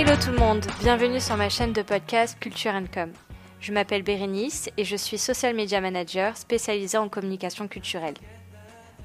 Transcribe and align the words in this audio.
Hello 0.00 0.12
tout 0.14 0.30
le 0.30 0.38
monde, 0.38 0.64
bienvenue 0.78 1.18
sur 1.18 1.36
ma 1.36 1.48
chaîne 1.48 1.72
de 1.72 1.82
podcast 1.82 2.38
Culture 2.38 2.72
Com. 2.94 3.10
Je 3.58 3.72
m'appelle 3.72 4.04
Bérénice 4.04 4.70
et 4.76 4.84
je 4.84 4.94
suis 4.94 5.18
social 5.18 5.56
media 5.56 5.80
manager 5.80 6.36
spécialisée 6.36 6.98
en 6.98 7.08
communication 7.08 7.66
culturelle. 7.66 8.14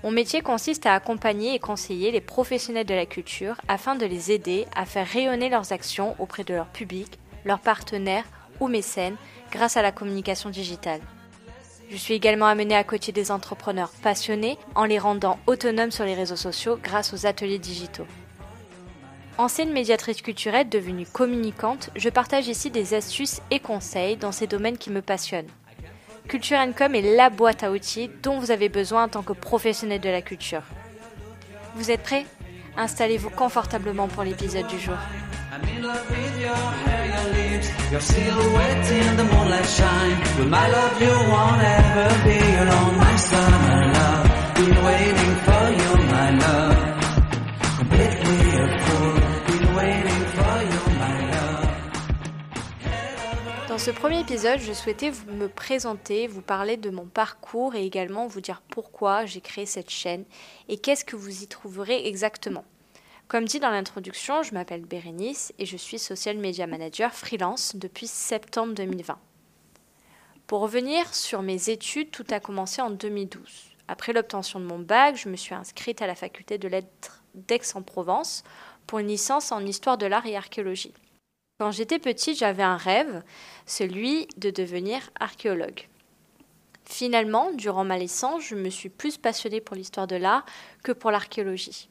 Mon 0.04 0.12
métier 0.12 0.42
consiste 0.42 0.86
à 0.86 0.94
accompagner 0.94 1.56
et 1.56 1.60
conseiller 1.60 2.12
les 2.12 2.22
professionnels 2.22 2.86
de 2.86 2.94
la 2.94 3.08
culture 3.08 3.56
afin 3.68 3.96
de 3.96 4.06
les 4.06 4.32
aider 4.32 4.68
à 4.76 4.86
faire 4.86 5.08
rayonner 5.08 5.50
leurs 5.50 5.72
actions 5.72 6.16
auprès 6.20 6.44
de 6.44 6.54
leur 6.54 6.68
public, 6.68 7.18
leurs 7.44 7.62
partenaires 7.62 8.26
ou 8.60 8.68
mécènes 8.68 9.18
grâce 9.52 9.78
à 9.78 9.82
la 9.82 9.92
communication 9.92 10.52
digitale. 10.52 11.02
Je 11.90 11.98
suis 11.98 12.14
également 12.14 12.46
amenée 12.46 12.76
à 12.76 12.84
coacher 12.84 13.14
des 13.14 13.32
entrepreneurs 13.32 13.94
passionnés 14.04 14.60
en 14.76 14.86
les 14.86 15.00
rendant 15.00 15.40
autonomes 15.48 15.90
sur 15.90 16.06
les 16.06 16.14
réseaux 16.14 16.36
sociaux 16.36 16.78
grâce 16.84 17.16
aux 17.16 17.26
ateliers 17.26 17.58
digitaux. 17.58 18.06
Ancienne 19.40 19.72
médiatrice 19.72 20.22
culturelle 20.22 20.70
devenue 20.70 21.08
communicante, 21.08 21.90
je 21.96 22.10
partage 22.10 22.48
ici 22.48 22.70
des 22.70 22.94
astuces 22.94 23.42
et 23.50 23.60
conseils 23.60 24.16
dans 24.16 24.32
ces 24.32 24.46
domaines 24.46 24.78
qui 24.78 24.92
me 24.92 25.02
passionnent. 25.02 25.50
Culture 26.28 26.60
Com 26.78 26.94
est 26.94 27.16
la 27.16 27.32
boîte 27.32 27.64
à 27.64 27.72
outils 27.72 28.12
dont 28.22 28.40
vous 28.40 28.52
avez 28.52 28.70
besoin 28.70 29.06
en 29.06 29.10
tant 29.10 29.24
que 29.24 29.34
professionnel 29.34 30.00
de 30.00 30.10
la 30.10 30.22
culture. 30.22 30.62
Vous 31.76 31.90
êtes 31.90 32.04
prêts? 32.04 32.26
Installez-vous 32.78 33.32
confortablement 33.32 34.08
pour 34.08 34.24
l'épisode 34.24 34.68
du 34.68 34.80
jour. 34.80 34.96
Ce 53.84 53.92
premier 53.92 54.22
épisode, 54.22 54.60
je 54.60 54.72
souhaitais 54.72 55.12
me 55.28 55.50
présenter, 55.50 56.28
vous 56.28 56.42
parler 56.42 56.78
de 56.78 56.90
mon 56.90 57.06
parcours 57.06 57.76
et 57.76 57.86
également 57.86 58.28
vous 58.28 58.40
dire 58.40 58.62
pourquoi 58.70 59.26
j'ai 59.26 59.42
créé 59.42 59.66
cette 59.66 59.90
chaîne 59.90 60.24
et 60.70 60.78
qu'est-ce 60.78 61.04
que 61.04 61.18
vous 61.18 61.44
y 61.44 61.48
trouverez 61.48 62.08
exactement. 62.08 62.64
Comme 63.28 63.44
dit 63.44 63.60
dans 63.60 63.72
l'introduction, 63.72 64.42
je 64.42 64.54
m'appelle 64.54 64.86
Bérénice 64.86 65.52
et 65.60 65.66
je 65.66 65.76
suis 65.76 66.00
social 66.00 66.38
media 66.38 66.66
manager 66.66 67.14
freelance 67.14 67.76
depuis 67.76 68.08
septembre 68.08 68.74
2020. 68.74 69.20
Pour 70.48 70.62
revenir 70.62 71.14
sur 71.14 71.42
mes 71.42 71.70
études, 71.70 72.10
tout 72.10 72.26
a 72.30 72.40
commencé 72.40 72.82
en 72.82 72.90
2012. 72.90 73.42
Après 73.90 74.14
l'obtention 74.14 74.62
de 74.62 74.66
mon 74.66 74.80
bac, 74.80 75.18
je 75.18 75.28
me 75.28 75.36
suis 75.36 75.56
inscrite 75.56 76.02
à 76.02 76.08
la 76.08 76.16
faculté 76.16 76.58
de 76.58 76.70
lettres 76.70 77.22
d'Aix-en-Provence 77.36 78.46
pour 78.88 79.00
une 79.00 79.08
licence 79.08 79.52
en 79.52 79.60
histoire 79.60 79.98
de 79.98 80.06
l'art 80.06 80.26
et 80.26 80.38
archéologie. 80.38 80.94
Quand 81.64 81.72
j'étais 81.72 81.98
petite, 81.98 82.40
j'avais 82.40 82.62
un 82.62 82.76
rêve, 82.76 83.24
celui 83.66 84.28
de 84.36 84.50
devenir 84.50 85.00
archéologue. 85.18 85.88
Finalement, 86.84 87.54
durant 87.54 87.86
ma 87.86 87.98
licence, 87.98 88.44
je 88.44 88.56
me 88.56 88.70
suis 88.70 88.90
plus 88.90 89.16
passionnée 89.16 89.62
pour 89.62 89.78
l'histoire 89.78 90.06
de 90.06 90.18
l'art 90.18 90.46
que 90.84 90.92
pour 90.92 91.10
l'archéologie. 91.10 91.88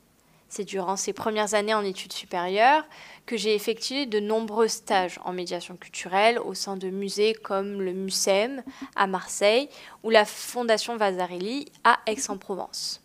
C'est 0.50 0.64
durant 0.66 0.96
ces 0.96 1.14
premières 1.14 1.54
années 1.54 1.72
en 1.72 1.86
études 1.86 2.12
supérieures 2.12 2.84
que 3.24 3.38
j'ai 3.38 3.54
effectué 3.54 4.04
de 4.04 4.20
nombreux 4.20 4.68
stages 4.68 5.18
en 5.24 5.32
médiation 5.32 5.76
culturelle 5.76 6.38
au 6.38 6.52
sein 6.52 6.76
de 6.76 6.90
musées 6.90 7.32
comme 7.32 7.80
le 7.80 7.94
MUSEM 7.94 8.62
à 8.94 9.06
Marseille 9.06 9.70
ou 10.02 10.10
la 10.10 10.26
Fondation 10.26 10.98
Vasarely 10.98 11.72
à 11.82 11.98
Aix-en-Provence. 12.06 13.00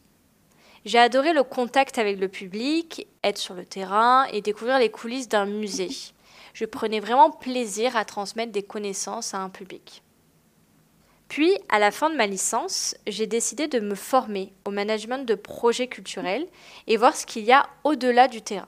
J'ai 0.83 0.99
adoré 0.99 1.31
le 1.31 1.43
contact 1.43 1.97
avec 1.97 2.19
le 2.19 2.27
public, 2.27 3.07
être 3.23 3.37
sur 3.37 3.53
le 3.53 3.63
terrain 3.63 4.25
et 4.33 4.41
découvrir 4.41 4.79
les 4.79 4.91
coulisses 4.91 5.29
d'un 5.29 5.45
musée 5.45 5.91
je 6.57 6.65
prenais 6.65 6.99
vraiment 6.99 7.29
plaisir 7.29 7.95
à 7.95 8.03
transmettre 8.03 8.51
des 8.51 8.63
connaissances 8.63 9.35
à 9.35 9.37
un 9.37 9.49
public. 9.49 10.01
Puis, 11.27 11.55
à 11.69 11.77
la 11.77 11.91
fin 11.91 12.09
de 12.09 12.15
ma 12.15 12.25
licence, 12.25 12.95
j'ai 13.05 13.27
décidé 13.27 13.67
de 13.67 13.79
me 13.79 13.93
former 13.93 14.51
au 14.65 14.71
management 14.71 15.23
de 15.23 15.35
projets 15.35 15.87
culturels 15.87 16.47
et 16.87 16.97
voir 16.97 17.15
ce 17.15 17.27
qu'il 17.27 17.43
y 17.43 17.51
a 17.51 17.69
au-delà 17.83 18.27
du 18.27 18.41
terrain. 18.41 18.67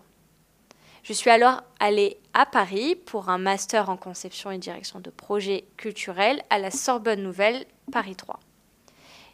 Je 1.02 1.14
suis 1.14 1.32
alors 1.32 1.64
allée 1.80 2.20
à 2.36 2.46
Paris 2.46 2.96
pour 2.96 3.30
un 3.30 3.40
master 3.40 3.90
en 3.90 3.98
conception 3.98 4.52
et 4.52 4.60
direction 4.60 5.00
de 5.00 5.10
projets 5.10 5.66
culturels 5.76 6.44
à 6.52 6.60
la 6.60 6.70
Sorbonne 6.70 7.24
Nouvelle 7.24 7.66
Paris 7.92 8.16
3. 8.16 8.40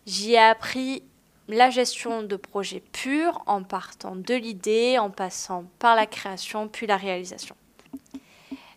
J'y 0.05 0.35
ai 0.35 0.37
appris 0.37 1.03
la 1.49 1.71
gestion 1.71 2.23
de 2.23 2.37
projets 2.37 2.83
purs 2.93 3.43
en 3.47 3.63
partant 3.63 4.15
de 4.15 4.33
l'idée, 4.33 4.97
en 4.97 5.09
passant 5.09 5.65
par 5.77 5.97
la 5.97 6.05
création 6.05 6.69
puis 6.69 6.87
la 6.87 6.95
réalisation. 6.95 7.57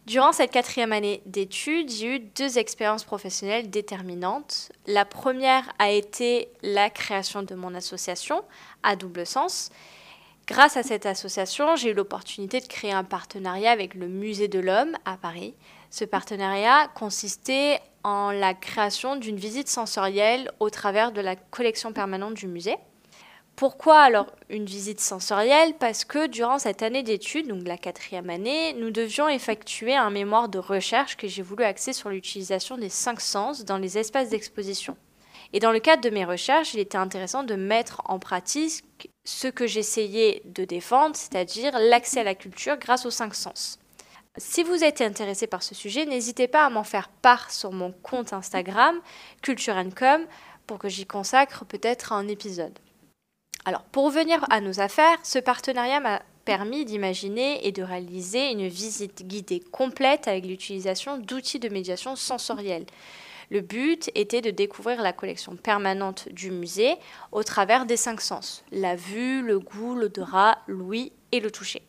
Durant 0.08 0.32
cette 0.32 0.52
quatrième 0.52 0.94
année 0.94 1.20
d'études, 1.26 1.90
j'ai 1.90 2.16
eu 2.16 2.18
deux 2.18 2.56
expériences 2.56 3.04
professionnelles 3.04 3.68
déterminantes. 3.68 4.72
La 4.86 5.04
première 5.04 5.70
a 5.78 5.90
été 5.90 6.48
la 6.62 6.88
création 6.88 7.42
de 7.42 7.54
mon 7.54 7.74
association 7.74 8.42
à 8.82 8.96
double 8.96 9.26
sens. 9.26 9.68
Grâce 10.46 10.78
à 10.78 10.82
cette 10.82 11.04
association, 11.04 11.76
j'ai 11.76 11.90
eu 11.90 11.92
l'opportunité 11.92 12.60
de 12.60 12.66
créer 12.66 12.92
un 12.92 13.04
partenariat 13.04 13.70
avec 13.70 13.92
le 13.92 14.08
Musée 14.08 14.48
de 14.48 14.60
l'Homme 14.60 14.96
à 15.04 15.18
Paris. 15.18 15.52
Ce 15.90 16.06
partenariat 16.06 16.88
consistait 16.94 17.78
en 18.02 18.30
la 18.30 18.54
création 18.54 19.16
d'une 19.16 19.36
visite 19.36 19.68
sensorielle 19.68 20.50
au 20.58 20.70
travers 20.70 21.12
de 21.12 21.20
la 21.20 21.36
collection 21.36 21.92
permanente 21.92 22.32
du 22.32 22.46
musée. 22.46 22.78
Pourquoi 23.58 23.98
alors 23.98 24.28
une 24.50 24.66
visite 24.66 25.00
sensorielle 25.00 25.74
Parce 25.80 26.04
que 26.04 26.28
durant 26.28 26.60
cette 26.60 26.80
année 26.84 27.02
d'études, 27.02 27.48
donc 27.48 27.66
la 27.66 27.76
quatrième 27.76 28.30
année, 28.30 28.72
nous 28.74 28.92
devions 28.92 29.28
effectuer 29.28 29.96
un 29.96 30.10
mémoire 30.10 30.48
de 30.48 30.60
recherche 30.60 31.16
que 31.16 31.26
j'ai 31.26 31.42
voulu 31.42 31.64
axer 31.64 31.92
sur 31.92 32.08
l'utilisation 32.08 32.78
des 32.78 32.88
cinq 32.88 33.20
sens 33.20 33.64
dans 33.64 33.76
les 33.76 33.98
espaces 33.98 34.28
d'exposition. 34.28 34.96
Et 35.52 35.58
dans 35.58 35.72
le 35.72 35.80
cadre 35.80 36.02
de 36.02 36.10
mes 36.10 36.24
recherches, 36.24 36.72
il 36.74 36.78
était 36.78 36.98
intéressant 36.98 37.42
de 37.42 37.56
mettre 37.56 38.00
en 38.04 38.20
pratique 38.20 38.84
ce 39.24 39.48
que 39.48 39.66
j'essayais 39.66 40.40
de 40.44 40.64
défendre, 40.64 41.16
c'est-à-dire 41.16 41.76
l'accès 41.80 42.20
à 42.20 42.24
la 42.24 42.36
culture 42.36 42.76
grâce 42.76 43.06
aux 43.06 43.10
cinq 43.10 43.34
sens. 43.34 43.80
Si 44.36 44.62
vous 44.62 44.84
êtes 44.84 45.00
intéressé 45.00 45.48
par 45.48 45.64
ce 45.64 45.74
sujet, 45.74 46.06
n'hésitez 46.06 46.46
pas 46.46 46.64
à 46.64 46.70
m'en 46.70 46.84
faire 46.84 47.08
part 47.08 47.50
sur 47.50 47.72
mon 47.72 47.90
compte 47.90 48.32
Instagram, 48.32 49.00
Culture 49.42 49.74
Com, 49.98 50.24
pour 50.68 50.78
que 50.78 50.88
j'y 50.88 51.06
consacre 51.06 51.64
peut-être 51.64 52.12
un 52.12 52.28
épisode. 52.28 52.78
Alors, 53.68 53.82
pour 53.82 54.06
revenir 54.06 54.46
à 54.48 54.62
nos 54.62 54.80
affaires, 54.80 55.18
ce 55.22 55.38
partenariat 55.38 56.00
m'a 56.00 56.22
permis 56.46 56.86
d'imaginer 56.86 57.66
et 57.66 57.70
de 57.70 57.82
réaliser 57.82 58.50
une 58.50 58.66
visite 58.66 59.26
guidée 59.26 59.60
complète 59.60 60.26
avec 60.26 60.46
l'utilisation 60.46 61.18
d'outils 61.18 61.58
de 61.58 61.68
médiation 61.68 62.16
sensorielle. 62.16 62.86
Le 63.50 63.60
but 63.60 64.10
était 64.14 64.40
de 64.40 64.50
découvrir 64.50 65.02
la 65.02 65.12
collection 65.12 65.54
permanente 65.54 66.30
du 66.30 66.50
musée 66.50 66.94
au 67.30 67.42
travers 67.42 67.84
des 67.84 67.98
cinq 67.98 68.22
sens 68.22 68.64
la 68.72 68.96
vue, 68.96 69.42
le 69.42 69.58
goût, 69.58 69.94
l'odorat, 69.94 70.56
l'ouïe 70.66 71.12
et 71.32 71.40
le 71.40 71.50
toucher. 71.50 71.82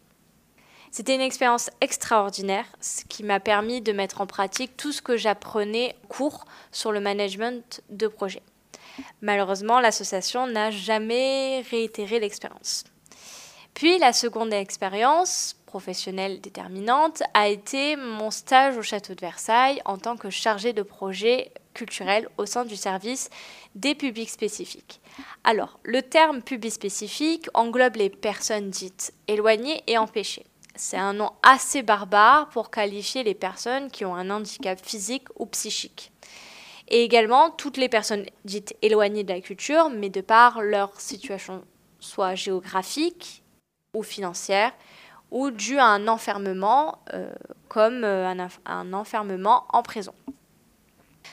C'était 0.91 1.15
une 1.15 1.21
expérience 1.21 1.69
extraordinaire, 1.79 2.65
ce 2.81 3.05
qui 3.05 3.23
m'a 3.23 3.39
permis 3.39 3.79
de 3.79 3.93
mettre 3.93 4.19
en 4.19 4.27
pratique 4.27 4.75
tout 4.75 4.91
ce 4.91 5.01
que 5.01 5.15
j'apprenais 5.15 5.95
cours 6.09 6.43
sur 6.73 6.91
le 6.91 6.99
management 6.99 7.81
de 7.89 8.07
projet. 8.07 8.41
Malheureusement, 9.21 9.79
l'association 9.79 10.47
n'a 10.47 10.71
jamais 10.71 11.63
réitéré 11.69 12.19
l'expérience. 12.19 12.83
Puis 13.73 13.97
la 13.99 14.13
seconde 14.13 14.53
expérience 14.53 15.55
professionnelle 15.65 16.41
déterminante 16.41 17.23
a 17.33 17.47
été 17.47 17.95
mon 17.95 18.31
stage 18.31 18.77
au 18.77 18.81
château 18.81 19.13
de 19.13 19.21
Versailles 19.21 19.81
en 19.85 19.97
tant 19.97 20.17
que 20.17 20.29
chargé 20.29 20.73
de 20.73 20.81
projet 20.81 21.51
culturel 21.73 22.27
au 22.37 22.45
sein 22.45 22.65
du 22.65 22.75
service 22.75 23.29
des 23.75 23.95
publics 23.95 24.31
spécifiques. 24.31 24.99
Alors, 25.43 25.79
le 25.83 26.01
terme 26.01 26.41
public 26.41 26.73
spécifique 26.73 27.47
englobe 27.53 27.97
les 27.97 28.09
personnes 28.09 28.69
dites 28.69 29.13
éloignées 29.27 29.83
et 29.87 29.97
empêchées. 29.97 30.45
C'est 30.75 30.97
un 30.97 31.13
nom 31.13 31.31
assez 31.43 31.83
barbare 31.83 32.49
pour 32.49 32.71
qualifier 32.71 33.23
les 33.23 33.35
personnes 33.35 33.91
qui 33.91 34.05
ont 34.05 34.15
un 34.15 34.29
handicap 34.29 34.79
physique 34.83 35.27
ou 35.37 35.45
psychique 35.45 36.11
et 36.89 37.03
également 37.03 37.51
toutes 37.51 37.77
les 37.77 37.89
personnes 37.89 38.25
dites 38.45 38.75
éloignées 38.81 39.23
de 39.23 39.33
la 39.33 39.41
culture, 39.41 39.89
mais 39.89 40.09
de 40.09 40.21
par 40.21 40.61
leur 40.61 40.99
situation 40.99 41.63
soit 41.99 42.35
géographique 42.35 43.43
ou 43.93 44.03
financière, 44.03 44.71
ou 45.31 45.51
due 45.51 45.77
à 45.77 45.85
un 45.85 46.07
enfermement, 46.07 46.99
euh, 47.13 47.31
comme 47.67 48.03
euh, 48.03 48.33
un, 48.65 48.93
enfermement 48.93 49.65
en 49.69 49.83
prison. 49.83 50.13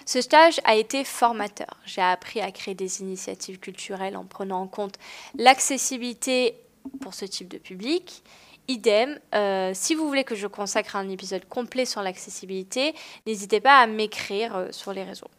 Ce 0.04 0.20
stage 0.20 0.60
a 0.64 0.76
été 0.76 1.04
formateur. 1.04 1.78
J'ai 1.86 2.02
appris 2.02 2.40
à 2.40 2.52
créer 2.52 2.74
des 2.74 3.00
initiatives 3.00 3.58
culturelles 3.58 4.16
en 4.16 4.24
prenant 4.24 4.60
en 4.60 4.66
compte 4.66 4.96
l'accessibilité 5.36 6.56
pour 7.00 7.14
ce 7.14 7.24
type 7.24 7.48
de 7.48 7.58
public. 7.58 8.22
Idem, 8.68 9.18
euh, 9.34 9.70
si 9.74 9.94
vous 9.94 10.06
voulez 10.06 10.24
que 10.24 10.34
je 10.34 10.46
consacre 10.46 10.96
un 10.96 11.08
épisode 11.08 11.48
complet 11.48 11.86
sur 11.86 12.02
l'accessibilité, 12.02 12.94
n'hésitez 13.26 13.60
pas 13.60 13.78
à 13.78 13.86
m'écrire 13.86 14.68
sur 14.70 14.92
les 14.92 15.04
réseaux. 15.04 15.30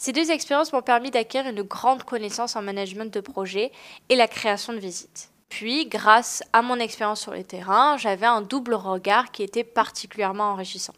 Ces 0.00 0.12
deux 0.12 0.30
expériences 0.30 0.72
m'ont 0.72 0.80
permis 0.80 1.10
d'acquérir 1.10 1.50
une 1.50 1.60
grande 1.60 2.04
connaissance 2.04 2.56
en 2.56 2.62
management 2.62 3.12
de 3.12 3.20
projet 3.20 3.70
et 4.08 4.16
la 4.16 4.28
création 4.28 4.72
de 4.72 4.78
visites. 4.78 5.28
Puis, 5.50 5.84
grâce 5.84 6.42
à 6.54 6.62
mon 6.62 6.76
expérience 6.76 7.20
sur 7.20 7.32
le 7.32 7.44
terrain, 7.44 7.98
j'avais 7.98 8.24
un 8.24 8.40
double 8.40 8.72
regard 8.72 9.30
qui 9.30 9.42
était 9.42 9.62
particulièrement 9.62 10.52
enrichissant. 10.52 10.94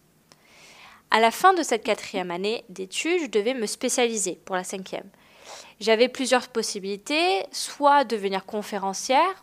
À 1.10 1.18
la 1.18 1.32
fin 1.32 1.52
de 1.52 1.64
cette 1.64 1.82
quatrième 1.82 2.30
année 2.30 2.64
d'études, 2.68 3.22
je 3.22 3.26
devais 3.26 3.54
me 3.54 3.66
spécialiser 3.66 4.38
pour 4.44 4.54
la 4.54 4.62
cinquième. 4.62 5.10
J'avais 5.80 6.08
plusieurs 6.08 6.46
possibilités, 6.46 7.44
soit 7.50 8.04
devenir 8.04 8.46
conférencière 8.46 9.42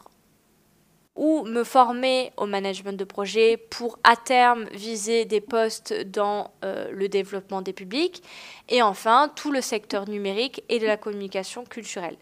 ou 1.15 1.43
me 1.43 1.63
former 1.63 2.31
au 2.37 2.45
management 2.45 2.97
de 2.97 3.03
projet 3.03 3.57
pour 3.57 3.99
à 4.03 4.15
terme 4.15 4.65
viser 4.71 5.25
des 5.25 5.41
postes 5.41 5.93
dans 6.05 6.51
euh, 6.63 6.89
le 6.91 7.09
développement 7.09 7.61
des 7.61 7.73
publics 7.73 8.23
et 8.69 8.81
enfin 8.81 9.31
tout 9.35 9.51
le 9.51 9.61
secteur 9.61 10.07
numérique 10.07 10.63
et 10.69 10.79
de 10.79 10.85
la 10.85 10.97
communication 10.97 11.65
culturelle. 11.65 12.17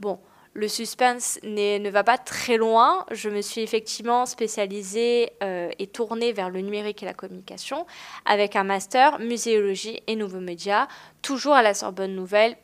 Bon, 0.00 0.18
le 0.52 0.66
suspense 0.66 1.38
ne 1.44 1.90
va 1.90 2.02
pas 2.02 2.18
très 2.18 2.56
loin. 2.56 3.06
Je 3.12 3.28
me 3.28 3.40
suis 3.40 3.60
effectivement 3.60 4.26
spécialisée 4.26 5.32
euh, 5.42 5.70
et 5.78 5.86
tournée 5.86 6.32
vers 6.32 6.50
le 6.50 6.60
numérique 6.60 7.02
et 7.02 7.06
la 7.06 7.14
communication 7.14 7.86
avec 8.24 8.56
un 8.56 8.64
master 8.64 9.20
muséologie 9.20 10.00
et 10.06 10.16
nouveaux 10.16 10.40
médias, 10.40 10.88
toujours 11.22 11.54
à 11.54 11.62
la 11.62 11.74
Sorbonne 11.74 12.16
Nouvelle. 12.16 12.56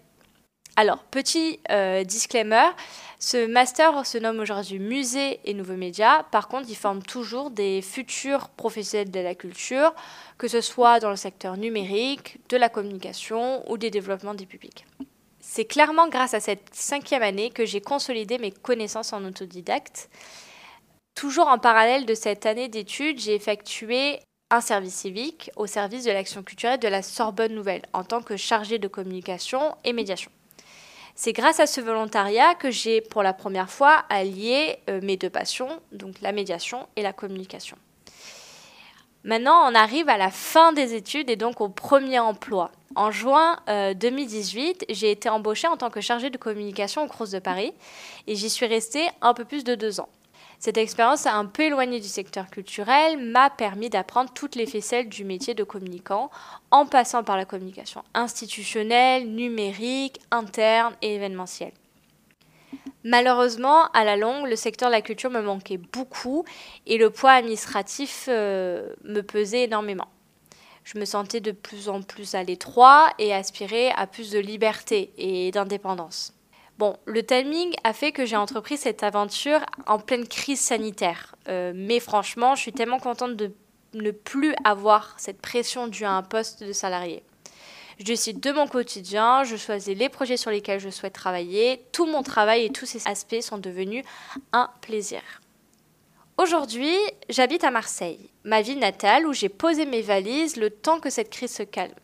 Alors, 0.78 0.98
petit 1.04 1.58
euh, 1.70 2.04
disclaimer, 2.04 2.68
ce 3.18 3.46
master 3.46 4.04
se 4.04 4.18
nomme 4.18 4.40
aujourd'hui 4.40 4.78
musée 4.78 5.40
et 5.46 5.54
nouveaux 5.54 5.76
médias. 5.76 6.24
Par 6.24 6.48
contre, 6.48 6.68
il 6.68 6.76
forme 6.76 7.02
toujours 7.02 7.50
des 7.50 7.80
futurs 7.80 8.50
professionnels 8.50 9.10
de 9.10 9.20
la 9.20 9.34
culture, 9.34 9.94
que 10.36 10.48
ce 10.48 10.60
soit 10.60 11.00
dans 11.00 11.08
le 11.08 11.16
secteur 11.16 11.56
numérique, 11.56 12.38
de 12.50 12.58
la 12.58 12.68
communication 12.68 13.68
ou 13.70 13.78
des 13.78 13.90
développements 13.90 14.34
des 14.34 14.44
publics. 14.44 14.84
C'est 15.40 15.64
clairement 15.64 16.08
grâce 16.08 16.34
à 16.34 16.40
cette 16.40 16.68
cinquième 16.74 17.22
année 17.22 17.48
que 17.48 17.64
j'ai 17.64 17.80
consolidé 17.80 18.36
mes 18.36 18.50
connaissances 18.50 19.14
en 19.14 19.24
autodidacte. 19.24 20.10
Toujours 21.14 21.48
en 21.48 21.58
parallèle 21.58 22.04
de 22.04 22.14
cette 22.14 22.44
année 22.44 22.68
d'études, 22.68 23.18
j'ai 23.18 23.34
effectué 23.34 24.18
un 24.50 24.60
service 24.60 24.94
civique 24.94 25.50
au 25.56 25.66
service 25.66 26.04
de 26.04 26.10
l'action 26.10 26.42
culturelle 26.42 26.78
de 26.78 26.88
la 26.88 27.00
Sorbonne 27.00 27.54
Nouvelle 27.54 27.82
en 27.94 28.04
tant 28.04 28.20
que 28.20 28.36
chargé 28.36 28.78
de 28.78 28.88
communication 28.88 29.74
et 29.82 29.94
médiation. 29.94 30.30
C'est 31.18 31.32
grâce 31.32 31.60
à 31.60 31.66
ce 31.66 31.80
volontariat 31.80 32.54
que 32.54 32.70
j'ai 32.70 33.00
pour 33.00 33.22
la 33.22 33.32
première 33.32 33.70
fois 33.70 34.04
allié 34.10 34.76
euh, 34.90 35.00
mes 35.02 35.16
deux 35.16 35.30
passions, 35.30 35.80
donc 35.90 36.20
la 36.20 36.30
médiation 36.30 36.86
et 36.94 37.02
la 37.02 37.14
communication. 37.14 37.78
Maintenant, 39.24 39.66
on 39.66 39.74
arrive 39.74 40.10
à 40.10 40.18
la 40.18 40.30
fin 40.30 40.74
des 40.74 40.92
études 40.92 41.30
et 41.30 41.36
donc 41.36 41.62
au 41.62 41.70
premier 41.70 42.18
emploi. 42.18 42.70
En 42.96 43.10
juin 43.10 43.56
2018, 43.66 44.82
euh, 44.82 44.94
j'ai 44.94 45.10
été 45.10 45.30
embauchée 45.30 45.66
en 45.68 45.78
tant 45.78 45.88
que 45.88 46.02
chargée 46.02 46.28
de 46.28 46.36
communication 46.36 47.02
au 47.02 47.06
Crous 47.06 47.30
de 47.30 47.38
Paris 47.38 47.72
et 48.26 48.36
j'y 48.36 48.50
suis 48.50 48.66
restée 48.66 49.08
un 49.22 49.32
peu 49.32 49.46
plus 49.46 49.64
de 49.64 49.74
deux 49.74 50.00
ans. 50.00 50.10
Cette 50.58 50.78
expérience 50.78 51.26
un 51.26 51.44
peu 51.44 51.64
éloignée 51.64 52.00
du 52.00 52.08
secteur 52.08 52.48
culturel 52.48 53.18
m'a 53.18 53.50
permis 53.50 53.90
d'apprendre 53.90 54.32
toutes 54.32 54.54
les 54.54 54.66
ficelles 54.66 55.08
du 55.08 55.24
métier 55.24 55.54
de 55.54 55.64
communicant 55.64 56.30
en 56.70 56.86
passant 56.86 57.22
par 57.22 57.36
la 57.36 57.44
communication 57.44 58.02
institutionnelle, 58.14 59.30
numérique, 59.30 60.20
interne 60.30 60.94
et 61.02 61.14
événementielle. 61.14 61.72
Malheureusement, 63.04 63.84
à 63.92 64.04
la 64.04 64.16
longue, 64.16 64.48
le 64.48 64.56
secteur 64.56 64.88
de 64.88 64.94
la 64.94 65.02
culture 65.02 65.30
me 65.30 65.40
manquait 65.40 65.78
beaucoup 65.78 66.44
et 66.86 66.98
le 66.98 67.10
poids 67.10 67.32
administratif 67.32 68.26
euh, 68.28 68.92
me 69.04 69.20
pesait 69.20 69.64
énormément. 69.64 70.08
Je 70.82 70.98
me 70.98 71.04
sentais 71.04 71.40
de 71.40 71.52
plus 71.52 71.88
en 71.88 72.02
plus 72.02 72.34
à 72.34 72.42
l'étroit 72.42 73.10
et 73.18 73.32
aspirais 73.32 73.92
à 73.96 74.06
plus 74.06 74.30
de 74.30 74.38
liberté 74.38 75.12
et 75.18 75.50
d'indépendance. 75.50 76.35
Bon, 76.78 76.96
le 77.06 77.24
timing 77.24 77.74
a 77.84 77.94
fait 77.94 78.12
que 78.12 78.26
j'ai 78.26 78.36
entrepris 78.36 78.76
cette 78.76 79.02
aventure 79.02 79.60
en 79.86 79.98
pleine 79.98 80.28
crise 80.28 80.60
sanitaire. 80.60 81.34
Euh, 81.48 81.72
mais 81.74 82.00
franchement, 82.00 82.54
je 82.54 82.60
suis 82.60 82.72
tellement 82.72 82.98
contente 82.98 83.34
de 83.34 83.52
ne 83.94 84.10
plus 84.10 84.54
avoir 84.64 85.14
cette 85.18 85.40
pression 85.40 85.86
due 85.86 86.04
à 86.04 86.12
un 86.12 86.22
poste 86.22 86.62
de 86.62 86.72
salarié. 86.72 87.22
Je 87.98 88.04
décide 88.04 88.40
de 88.40 88.52
mon 88.52 88.66
quotidien, 88.66 89.42
je 89.42 89.56
choisis 89.56 89.96
les 89.96 90.10
projets 90.10 90.36
sur 90.36 90.50
lesquels 90.50 90.80
je 90.80 90.90
souhaite 90.90 91.14
travailler. 91.14 91.82
Tout 91.92 92.04
mon 92.04 92.22
travail 92.22 92.66
et 92.66 92.70
tous 92.70 92.84
ces 92.84 93.08
aspects 93.08 93.40
sont 93.40 93.56
devenus 93.56 94.04
un 94.52 94.68
plaisir. 94.82 95.22
Aujourd'hui, 96.36 96.94
j'habite 97.30 97.64
à 97.64 97.70
Marseille, 97.70 98.28
ma 98.44 98.60
ville 98.60 98.78
natale 98.78 99.26
où 99.26 99.32
j'ai 99.32 99.48
posé 99.48 99.86
mes 99.86 100.02
valises 100.02 100.56
le 100.56 100.68
temps 100.68 101.00
que 101.00 101.08
cette 101.08 101.30
crise 101.30 101.54
se 101.54 101.62
calme. 101.62 101.94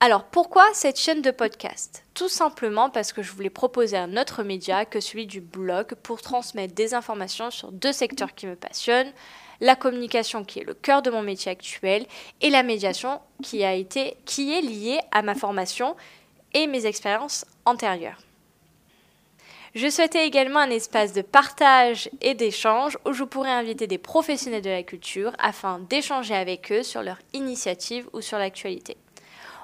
Alors 0.00 0.24
pourquoi 0.24 0.66
cette 0.74 1.00
chaîne 1.00 1.22
de 1.22 1.30
podcast? 1.30 2.04
Tout 2.12 2.28
simplement 2.28 2.90
parce 2.90 3.14
que 3.14 3.22
je 3.22 3.32
voulais 3.32 3.48
proposer 3.48 3.96
un 3.96 4.18
autre 4.18 4.42
média 4.42 4.84
que 4.84 5.00
celui 5.00 5.26
du 5.26 5.40
blog 5.40 5.94
pour 6.02 6.20
transmettre 6.20 6.74
des 6.74 6.92
informations 6.92 7.50
sur 7.50 7.72
deux 7.72 7.94
secteurs 7.94 8.34
qui 8.34 8.46
me 8.46 8.56
passionnent, 8.56 9.10
la 9.62 9.74
communication 9.74 10.44
qui 10.44 10.58
est 10.58 10.64
le 10.64 10.74
cœur 10.74 11.00
de 11.00 11.08
mon 11.08 11.22
métier 11.22 11.50
actuel 11.50 12.04
et 12.42 12.50
la 12.50 12.62
médiation 12.62 13.22
qui, 13.42 13.62
est 13.62 14.60
liée 14.60 15.00
à 15.12 15.22
ma 15.22 15.34
formation 15.34 15.96
et 16.52 16.66
mes 16.66 16.84
expériences 16.84 17.46
antérieures. 17.64 18.20
Je 19.74 19.88
souhaitais 19.88 20.26
également 20.26 20.60
un 20.60 20.70
espace 20.70 21.14
de 21.14 21.22
partage 21.22 22.10
et 22.20 22.34
d'échange 22.34 22.98
où 23.06 23.14
je 23.14 23.24
pourrais 23.24 23.48
inviter 23.48 23.86
des 23.86 23.96
professionnels 23.96 24.60
de 24.60 24.68
la 24.68 24.82
culture 24.82 25.32
afin 25.38 25.78
d'échanger 25.78 26.34
avec 26.34 26.70
eux 26.70 26.82
sur 26.82 27.02
leurs 27.02 27.20
initiatives 27.32 28.10
ou 28.12 28.20
sur 28.20 28.36
l'actualité. 28.36 28.98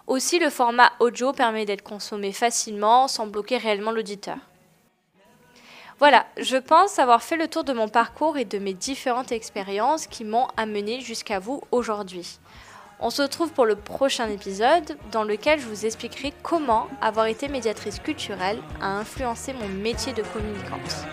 Aussi, 0.07 0.39
le 0.39 0.51
format 0.51 0.93
audio 1.01 1.33
permet 1.33 1.65
d'être 1.65 1.83
consommé 1.83 2.33
facilement 2.33 3.09
sans 3.09 3.27
bloquer 3.27 3.57
réellement 3.57 3.93
l'auditeur. 3.93 4.37
Voilà, 5.99 6.27
je 6.37 6.57
pense 6.57 6.99
avoir 6.99 7.23
fait 7.23 7.37
le 7.37 7.47
tour 7.47 7.63
de 7.63 7.73
mon 7.73 7.89
parcours 7.89 8.37
et 8.37 8.45
de 8.45 8.59
mes 8.59 8.75
différentes 8.75 9.31
expériences 9.31 10.09
qui 10.09 10.25
m'ont 10.25 10.49
amené 10.57 11.01
jusqu'à 11.01 11.39
vous 11.39 11.61
aujourd'hui. 11.71 12.41
On 12.99 13.11
se 13.11 13.23
retrouve 13.23 13.53
pour 13.53 13.67
le 13.67 13.77
prochain 13.77 14.29
épisode 14.29 14.97
dans 15.13 15.25
lequel 15.25 15.61
je 15.61 15.67
vous 15.67 15.87
expliquerai 15.87 16.33
comment 16.43 16.89
avoir 17.01 17.27
été 17.27 17.49
médiatrice 17.49 18.01
culturelle 18.01 18.61
a 18.81 18.99
influencé 18.99 19.53
mon 19.53 19.69
métier 19.69 20.13
de 20.13 20.23
communicante. 20.23 21.07